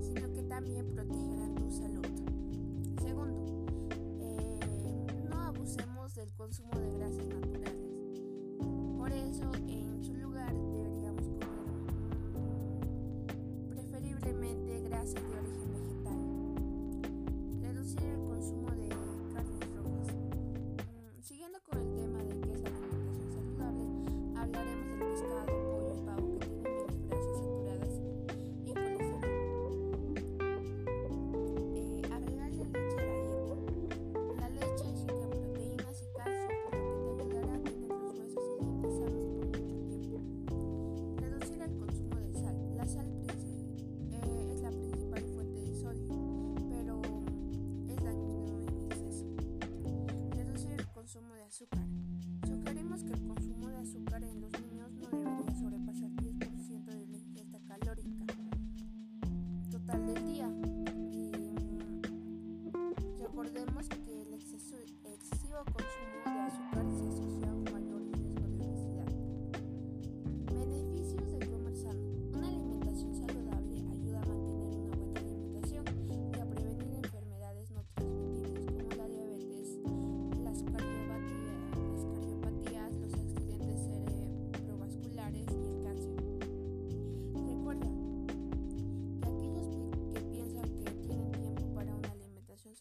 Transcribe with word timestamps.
sino 0.00 0.32
que 0.32 0.42
también 0.42 0.86
protegerán 0.94 1.54
tu 1.56 1.70
salud. 1.70 2.06
Segundo, 3.02 3.66
eh, 4.20 4.58
no 5.28 5.36
abusemos 5.42 6.14
del 6.14 6.32
consumo 6.34 6.70
de 6.78 6.92
grasas 6.92 7.26
naturales. 7.26 7.74
Por 8.96 9.12
eso, 9.12 9.50
en 9.66 10.04
su 10.04 10.14
lugar 10.14 10.54
deberíamos 10.54 11.28
comer 11.28 11.44
preferiblemente 13.68 14.80
grasas 14.82 15.14
de 15.14 15.38
origen 15.38 15.72
vegetal. 15.72 16.20
Reducir 17.60 18.04
el 18.04 18.22
consumo 18.24 18.70
de 18.70 18.88
carnes 19.34 19.74
rojas. 19.74 20.14
Mm, 20.14 21.20
siguiendo 21.20 21.58
con 21.64 21.78
el 21.80 21.94
tema 21.94 22.22
de 22.22 22.40
qué 22.40 22.53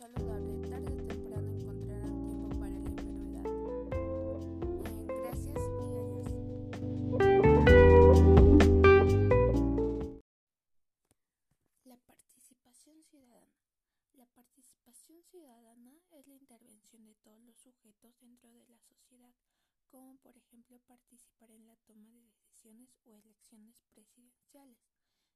saludable, 0.03 0.59
tarde 0.67 0.91
o 0.91 1.07
temprano 1.07 1.49
encontrarán 1.49 2.25
tiempo 2.27 2.49
para 2.59 2.77
la 2.77 2.89
enfermedad. 2.89 3.45
Eh, 3.93 5.07
gracias 5.23 5.55
y 5.55 5.95
adiós. 5.95 6.27
La 11.85 11.95
participación 11.95 13.01
ciudadana. 13.05 13.47
La 14.11 14.25
participación 14.25 15.23
ciudadana 15.23 15.93
es 16.11 16.27
la 16.27 16.35
intervención 16.35 17.05
de 17.05 17.15
todos 17.15 17.41
los 17.41 17.55
sujetos 17.55 18.19
dentro 18.19 18.51
de 18.51 18.65
la 18.65 18.79
sociedad, 18.79 19.33
como 19.87 20.17
por 20.17 20.35
ejemplo 20.35 20.79
participar 20.79 21.49
en 21.49 21.65
la 21.65 21.77
toma 21.77 22.11
de 22.11 22.23
decisiones 22.23 22.99
o 23.05 23.15
elecciones 23.15 23.81
presidenciales. 23.93 24.83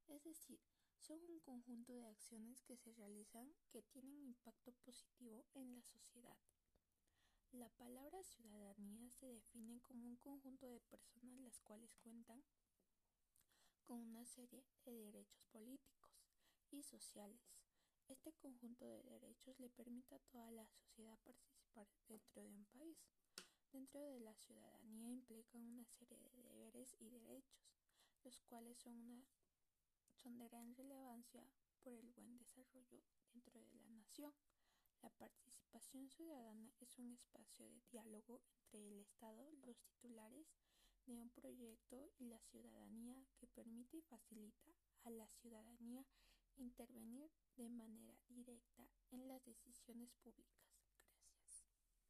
Es 0.10 0.26
decir, 0.26 0.60
son 1.00 1.20
un 1.30 1.40
conjunto 1.40 1.94
de 1.94 2.06
acciones 2.06 2.62
que 2.64 2.76
se 2.78 2.92
realizan 2.94 3.54
que 3.70 3.84
tienen 3.84 4.24
impacto 4.24 4.74
positivo 4.86 5.46
en 5.54 5.72
la 5.72 5.82
sociedad. 5.82 6.38
La 7.52 7.70
palabra 7.70 8.22
ciudadanía 8.24 9.10
se 9.10 9.28
define 9.28 9.80
como 9.82 10.08
un 10.08 10.18
conjunto 10.18 10.68
de 10.68 10.80
personas 10.82 11.40
las 11.40 11.60
cuales 11.62 11.96
cuentan 11.96 12.44
con 13.86 14.00
una 14.02 14.26
serie 14.26 14.66
de 14.86 14.92
derechos 14.92 15.46
políticos 15.46 16.12
y 16.72 16.84
sociales. 16.84 17.42
Este 18.10 18.34
conjunto 18.34 18.86
de 18.86 19.02
derechos 19.04 19.60
le 19.60 19.70
permite 19.70 20.16
a 20.16 20.20
toda 20.32 20.52
la 20.52 20.66
sociedad 20.68 21.18
participar 21.24 21.88
dentro 22.08 22.44
de 22.44 22.50
un 22.50 22.66
país. 22.66 22.98
Dentro 23.72 24.02
de 24.02 24.20
la 24.20 24.34
ciudadanía 24.34 25.10
implican 25.10 25.62
una 25.62 25.86
serie 25.86 26.18
de 26.18 26.44
deberes 26.44 26.96
y 27.00 27.10
derechos, 27.10 27.66
los 28.24 28.40
cuales 28.42 28.78
son, 28.78 29.00
una, 29.00 29.26
son 30.24 30.38
de 30.38 30.48
gran 30.50 30.76
relevancia 30.76 31.44
por 31.84 31.94
el 31.94 32.10
buen 32.12 32.38
desarrollo 32.38 33.02
dentro 33.34 33.60
de 33.60 33.74
la 33.76 33.90
nación. 33.90 34.34
La 35.02 35.10
participación 35.10 36.10
ciudadana 36.10 36.72
es 36.80 36.98
un 36.98 37.12
espacio 37.12 37.68
de 37.70 37.82
diálogo 37.92 38.42
entre 38.64 38.88
el 38.88 39.00
Estado, 39.00 39.52
los 39.66 39.78
titulares 39.82 40.48
de 41.06 41.18
un 41.18 41.30
proyecto 41.30 42.12
y 42.18 42.26
la 42.26 42.40
ciudadanía 42.40 43.24
que 43.38 43.48
permite 43.48 43.98
y 43.98 44.02
facilita 44.02 44.72
a 45.04 45.10
la 45.10 45.28
ciudadanía 45.28 46.06
intervenir 46.58 47.32
de 47.56 47.70
manera 47.70 48.18
directa 48.28 48.88
en 49.12 49.28
las 49.28 49.44
decisiones 49.46 50.14
públicas. 50.16 50.77